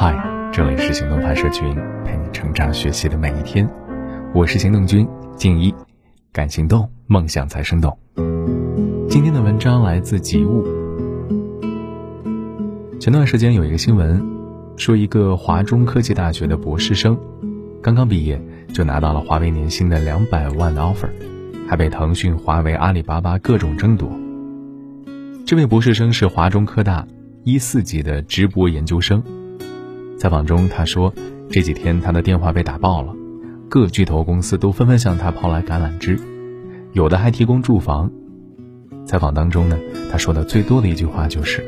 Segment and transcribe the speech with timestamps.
[0.00, 0.14] 嗨，
[0.52, 1.74] 这里是行动派社群，
[2.04, 3.68] 陪你成长学习的每一天。
[4.32, 5.04] 我是行动君
[5.36, 5.74] 静一，
[6.30, 7.98] 敢行动，梦想才生动。
[9.10, 10.64] 今天的文章来自吉物。
[13.00, 14.24] 前段时间有一个新闻，
[14.76, 17.18] 说一个华中科技大学的博士生，
[17.82, 18.40] 刚刚毕业
[18.72, 21.08] 就拿到了华为年薪的两百万的 offer，
[21.68, 24.08] 还被腾讯、华为、阿里巴巴各种争夺。
[25.44, 27.04] 这位博士生是华中科大
[27.42, 29.20] 一四级的直博研究生。
[30.18, 31.14] 采访中，他说
[31.48, 33.14] ：“这几天他的电话被打爆了，
[33.68, 36.18] 各巨头公司都纷纷向他抛来橄榄枝，
[36.92, 38.10] 有的还提供住房。”
[39.06, 39.78] 采访当中呢，
[40.10, 41.64] 他说的最多的一句话就是：“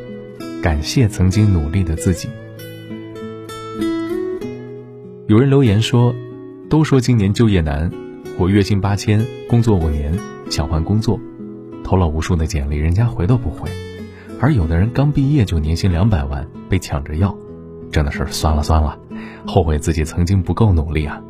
[0.61, 2.29] 感谢曾经努力的自己。”
[5.29, 6.13] 有人留言说
[6.69, 7.89] ：“都说今年就业难，
[8.37, 10.13] 我月薪八千，工作五年，
[10.51, 11.21] 想换工作，
[11.85, 13.71] 投了无数的简历，人家回都不回，
[14.41, 17.33] 而有的人刚毕业就年薪两百万，被抢着要。”
[17.91, 18.99] 真的是算了算了，
[19.47, 21.21] 后悔自己曾经不够努力啊！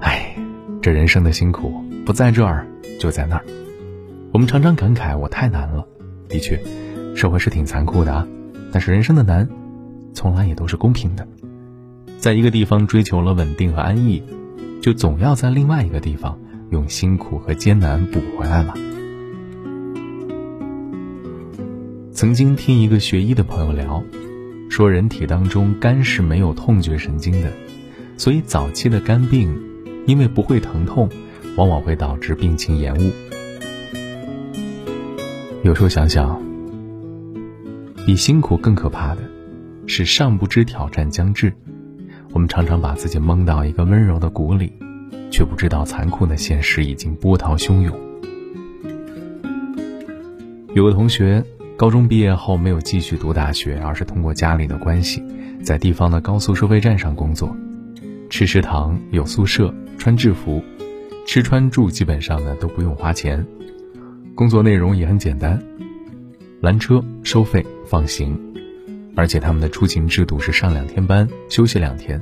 [0.00, 0.36] 哎，
[0.80, 2.66] 这人生的辛苦不在这儿
[2.98, 3.44] 就在那儿。
[4.32, 5.86] 我们常常感慨我太难了，
[6.28, 6.60] 的确，
[7.14, 8.26] 社会是挺残酷的啊。
[8.72, 9.48] 但是人生的难，
[10.14, 11.26] 从来也都是公平的。
[12.18, 14.22] 在一个地方追求了稳定和安逸，
[14.80, 16.38] 就总要在另外一个地方
[16.70, 18.74] 用辛苦和艰难补回来嘛。
[22.22, 24.00] 曾经听一个学医的朋友聊，
[24.68, 27.52] 说人体当中肝是没有痛觉神经的，
[28.16, 29.52] 所以早期的肝病，
[30.06, 31.08] 因为不会疼痛，
[31.56, 33.10] 往往会导致病情延误。
[35.64, 36.40] 有时候想想，
[38.06, 39.22] 比辛苦更可怕的，
[39.88, 41.52] 是尚不知挑战将至。
[42.32, 44.72] 我们常常把自己蒙到一个温柔的谷里，
[45.32, 47.98] 却不知道残酷的现实已经波涛汹涌。
[50.72, 51.44] 有个同学。
[51.82, 55.20] 高中毕业后没有继续读大学，而是通过家里的关系，
[55.64, 57.56] 在地方的高速收费站上工作，
[58.30, 60.62] 吃食堂有宿舍，穿制服，
[61.26, 63.44] 吃穿住基本上呢都不用花钱，
[64.36, 65.60] 工作内容也很简单，
[66.60, 68.38] 拦车收费放行，
[69.16, 72.20] 而且他们的出勤制度是上两天班休息两天，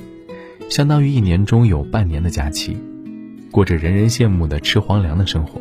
[0.70, 2.78] 相当于一年中有半年的假期，
[3.50, 5.60] 过着人人羡慕的吃皇粮的生活。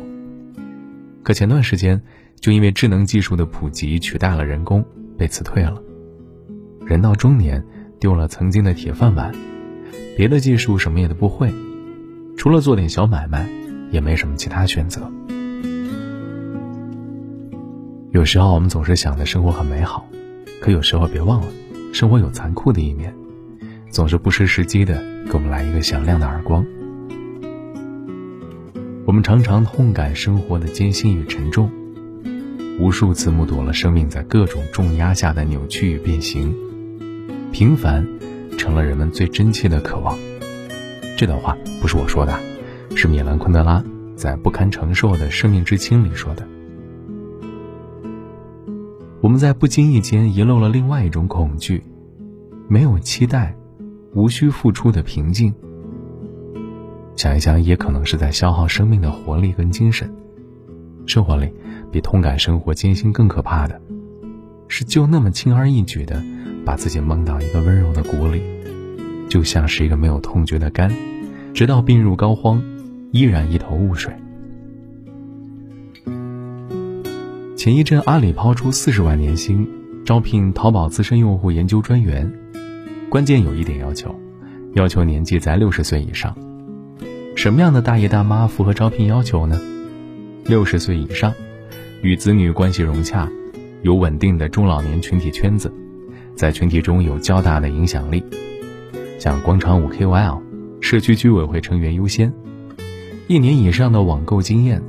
[1.22, 2.00] 可前段时间。
[2.40, 4.82] 就因为智能技术的普及取代了人工，
[5.18, 5.80] 被辞退了。
[6.86, 7.62] 人到中年，
[7.98, 9.30] 丢了曾经的铁饭碗，
[10.16, 11.52] 别的技术什么也都不会，
[12.38, 13.46] 除了做点小买卖，
[13.90, 15.10] 也没什么其他选择。
[18.10, 20.08] 有时候我们总是想着生活很美好，
[20.62, 21.46] 可有时候别忘了，
[21.92, 23.14] 生活有残酷的一面，
[23.90, 24.94] 总是不失时机的
[25.26, 26.64] 给我们来一个响亮的耳光。
[29.06, 31.70] 我们常常痛感生活的艰辛与沉重。
[32.80, 36.56] 无数次目睹了生命在各种重压下的扭曲与变形，
[37.52, 38.08] 平凡
[38.56, 40.18] 成了人们最真切的渴望。
[41.14, 42.40] 这段话不是我说的，
[42.96, 43.84] 是米兰昆德拉
[44.16, 46.48] 在《不堪承受的生命之轻》里说的。
[49.20, 51.84] 我们在不经意间遗漏了另外一种恐惧：
[52.66, 53.54] 没有期待、
[54.14, 55.54] 无需付出的平静。
[57.14, 60.10] 想一想，也可能是在消耗生命的活力跟精神。
[61.06, 61.50] 生活里，
[61.90, 63.80] 比痛感生活艰辛更可怕的，
[64.68, 66.22] 是就那么轻而易举的
[66.64, 68.42] 把自己蒙到一个温柔的谷里，
[69.28, 70.90] 就像是一个没有痛觉的肝，
[71.52, 72.60] 直到病入膏肓，
[73.10, 74.12] 依然一头雾水。
[77.56, 79.68] 前一阵，阿里抛出四十万年薪
[80.04, 82.32] 招聘淘宝资深用户研究专员，
[83.10, 84.14] 关键有一点要求，
[84.74, 86.34] 要求年纪在六十岁以上。
[87.36, 89.60] 什么样的大爷大妈符合招聘要求呢？
[90.50, 91.32] 六十岁以上，
[92.02, 93.30] 与子女关系融洽，
[93.82, 95.72] 有稳定的中老年群体圈子，
[96.34, 98.20] 在群体中有较大的影响力，
[99.16, 100.42] 像广场舞 KOL、
[100.80, 102.32] 社区居委会成员优先，
[103.28, 104.82] 一年以上的网购经验，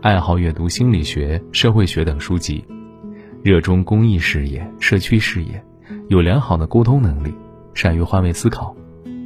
[0.00, 2.64] 爱好阅读心理学、社会学等书籍，
[3.42, 5.62] 热衷公益事业、社区事业，
[6.08, 7.34] 有良好的沟通能力，
[7.74, 8.74] 善于换位思考，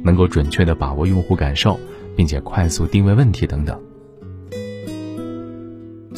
[0.03, 1.79] 能够准确地把握用户感受，
[2.13, 3.81] 并且快速定位问题等等。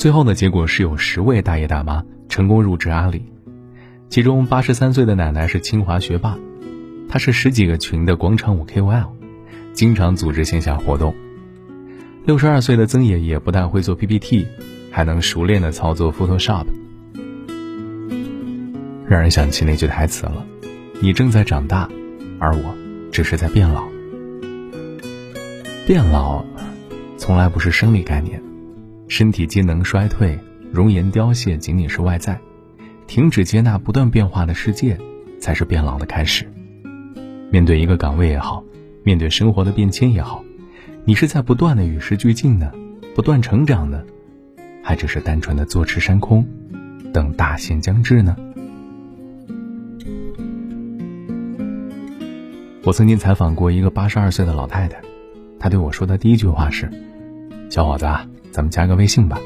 [0.03, 3.23] 最后的结果是有十位大爷大妈成功入职阿里，
[4.09, 6.37] 其中八十三岁的奶奶是清华学霸，
[7.07, 9.07] 她是十几个群的广场舞 KOL，
[9.71, 11.15] 经常组织线下活动。
[12.25, 14.45] 六十二岁的曾爷爷不但会做 PPT，
[14.91, 16.65] 还能熟练的操作 Photoshop，
[19.07, 20.45] 让人想起那句台词了
[20.99, 21.89] ：“你正在长大，
[22.39, 22.75] 而我
[23.09, 23.87] 只是在变老。”
[25.87, 26.43] 变老，
[27.15, 28.43] 从来不是生理概念。
[29.13, 30.39] 身体机能衰退、
[30.71, 32.35] 容颜凋谢，仅仅是外在。
[33.05, 34.97] 停止接纳不断变化的世界，
[35.39, 36.51] 才是变老的开始。
[37.51, 38.63] 面对一个岗位也好，
[39.03, 40.43] 面对生活的变迁也好，
[41.05, 42.71] 你是在不断的与时俱进呢，
[43.13, 44.01] 不断成长呢，
[44.81, 46.43] 还只是单纯的坐吃山空，
[47.13, 48.35] 等大限将至呢？
[52.83, 54.99] 我曾经采访过一个八十二岁的老太太，
[55.59, 56.89] 她对我说的第一句话是
[57.69, 58.07] ：“小伙子，
[58.53, 59.37] 咱们加个微信吧。”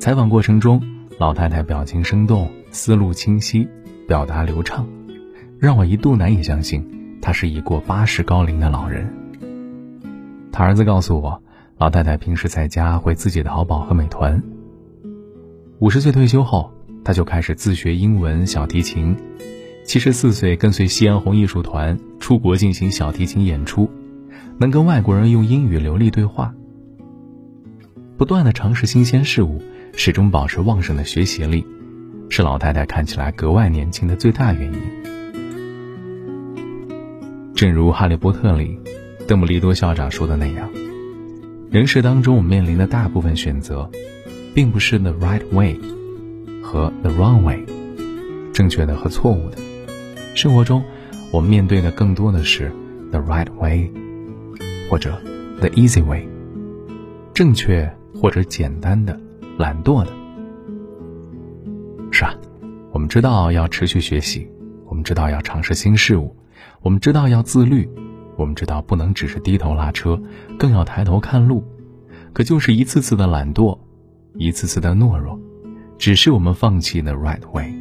[0.00, 0.80] 采访过程中，
[1.18, 3.68] 老太太表情生动，思路清晰，
[4.08, 4.86] 表达流畅，
[5.58, 6.82] 让我一度难以相信。
[7.20, 9.10] 他是已过八十高龄的老人。
[10.52, 11.42] 他儿子告诉我，
[11.78, 14.42] 老太太平时在家会自己淘宝和美团。
[15.78, 16.70] 五十岁退休后，
[17.02, 19.16] 他就开始自学英文、小提琴。
[19.84, 23.88] 七十四岁跟随西安红艺术团出国进行小提琴演出，
[24.58, 26.54] 能跟外国人用英语流利对话。
[28.24, 29.60] 不断的尝试新鲜事物，
[29.94, 31.66] 始终保持旺盛的学习力，
[32.30, 34.80] 是老太太看起来格外年轻的最大原因。
[37.54, 38.80] 正如《哈利波特》里，
[39.28, 40.70] 邓布利多校长说的那样，
[41.70, 43.90] 人世当中我们面临的大部分选择，
[44.54, 45.78] 并不是 the right way
[46.62, 47.62] 和 the wrong way，
[48.54, 49.58] 正确的和错误的。
[50.34, 50.82] 生活中，
[51.30, 52.72] 我们面对的更多的是
[53.10, 53.92] the right way，
[54.88, 55.20] 或者
[55.60, 56.26] the easy way，
[57.34, 59.18] 正确或者简单的、
[59.58, 60.12] 懒惰的。
[62.10, 62.34] 是啊，
[62.92, 64.48] 我们知道要持续学习，
[64.86, 66.34] 我们知道要尝试新事物。
[66.80, 67.88] 我们知道要自律，
[68.36, 70.20] 我们知道不能只是低头拉车，
[70.58, 71.64] 更要抬头看路。
[72.32, 73.78] 可就是一次次的懒惰，
[74.34, 75.38] 一次次的懦弱，
[75.98, 77.72] 只是我们放弃的 right way，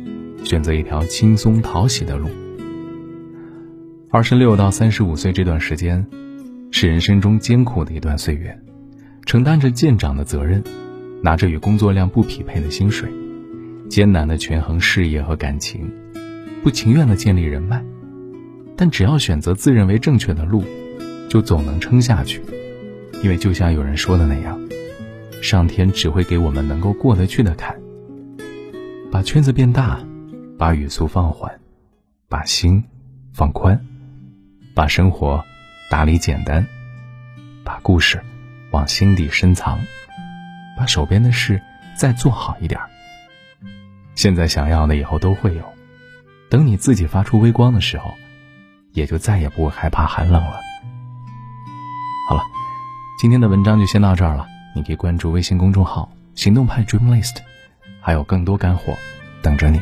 [0.43, 2.29] 选择一条轻松讨喜的路。
[4.09, 6.05] 二十六到三十五岁这段时间，
[6.71, 8.57] 是人生中艰苦的一段岁月，
[9.25, 10.63] 承担着舰长的责任，
[11.21, 13.09] 拿着与工作量不匹配的薪水，
[13.89, 15.91] 艰难的权衡事业和感情，
[16.61, 17.83] 不情愿的建立人脉。
[18.75, 20.63] 但只要选择自认为正确的路，
[21.29, 22.41] 就总能撑下去，
[23.23, 24.59] 因为就像有人说的那样，
[25.41, 27.79] 上天只会给我们能够过得去的坎。
[29.11, 29.99] 把圈子变大，
[30.57, 31.59] 把语速放缓，
[32.27, 32.83] 把心
[33.31, 33.79] 放宽，
[34.73, 35.43] 把生活
[35.89, 36.65] 打理简单，
[37.63, 38.19] 把故事
[38.73, 39.79] 往心底深藏，
[40.77, 41.61] 把手边的事
[41.95, 42.81] 再做好一点。
[44.15, 45.63] 现在想要的，以后都会有。
[46.49, 48.13] 等你自己发出微光的时候。
[48.93, 50.59] 也就再也不会害怕寒冷了。
[52.29, 52.43] 好了，
[53.19, 54.45] 今天的文章就先到这儿了。
[54.75, 57.37] 你可以关注微信公众号“行动派 Dream List”，
[57.99, 58.93] 还有更多干货
[59.41, 59.81] 等着你。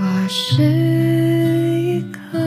[0.00, 2.38] 我是一颗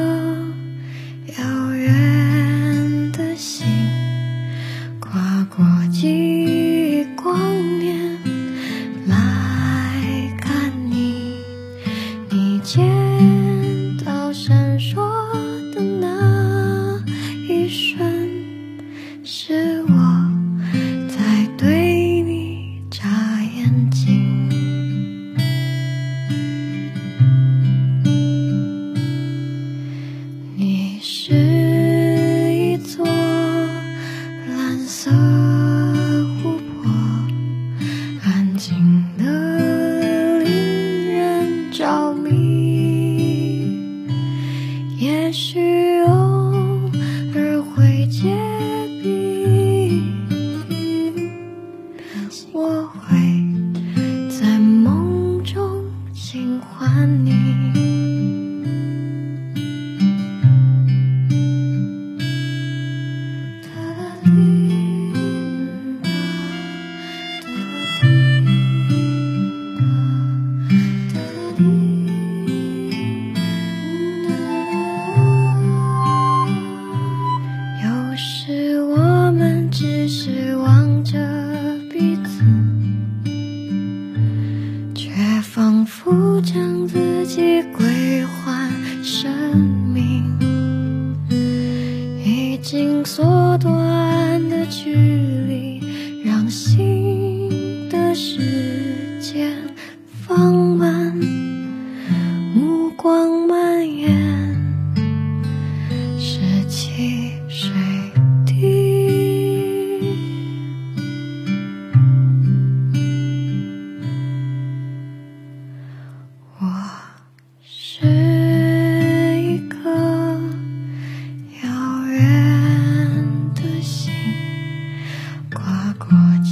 [86.87, 88.71] 自己归还
[89.03, 89.31] 生
[89.93, 90.23] 命，
[92.23, 95.30] 已经缩短的距离。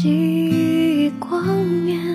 [0.02, 2.09] 记忆光年。